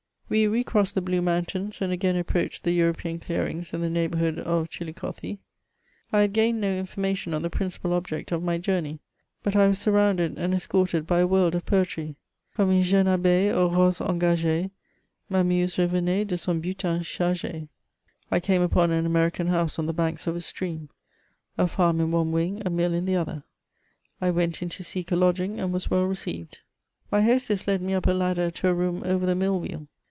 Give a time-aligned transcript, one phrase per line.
[0.33, 4.39] We re crossed the Blue Mountains, and again approached the European clearings in the neighbourhood
[4.39, 5.39] of Chillicothi.
[6.13, 8.99] I had gained no information on the principal object of my journey;
[9.43, 12.15] but I was surrounded and escorted by a world of poetry:
[12.55, 14.71] Comme une jeune abeille auz roses engagee
[15.29, 17.67] Ma muse revenait de son butin chargle."
[18.31, 20.87] I came upon an American house on the banks of a stream—
[21.57, 23.43] a farm in one wing, a mill in the other.
[24.21, 26.59] I went in to seek a lodging, and was well received.
[27.11, 29.89] My hostess led me up a ladder to a room over the mill wheel.